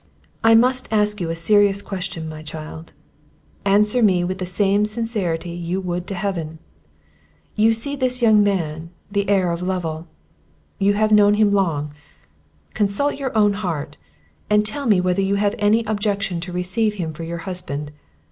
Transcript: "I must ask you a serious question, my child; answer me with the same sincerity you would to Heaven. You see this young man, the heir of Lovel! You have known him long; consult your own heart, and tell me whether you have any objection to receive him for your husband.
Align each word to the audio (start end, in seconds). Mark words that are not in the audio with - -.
"I 0.43 0.55
must 0.55 0.87
ask 0.91 1.21
you 1.21 1.29
a 1.29 1.35
serious 1.35 1.83
question, 1.83 2.27
my 2.27 2.41
child; 2.41 2.91
answer 3.65 4.01
me 4.01 4.23
with 4.23 4.39
the 4.39 4.47
same 4.47 4.83
sincerity 4.83 5.51
you 5.51 5.79
would 5.79 6.07
to 6.07 6.15
Heaven. 6.15 6.57
You 7.55 7.71
see 7.71 7.95
this 7.95 8.19
young 8.19 8.41
man, 8.41 8.89
the 9.11 9.29
heir 9.29 9.51
of 9.51 9.61
Lovel! 9.61 10.07
You 10.79 10.93
have 10.95 11.11
known 11.11 11.35
him 11.35 11.51
long; 11.53 11.93
consult 12.73 13.17
your 13.17 13.37
own 13.37 13.53
heart, 13.53 13.99
and 14.49 14.65
tell 14.65 14.87
me 14.87 14.99
whether 14.99 15.21
you 15.21 15.35
have 15.35 15.53
any 15.59 15.83
objection 15.85 16.39
to 16.39 16.51
receive 16.51 16.95
him 16.95 17.13
for 17.13 17.21
your 17.21 17.35
husband. 17.45 17.91